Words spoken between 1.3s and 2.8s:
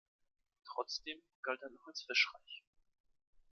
galt er noch als fischreich.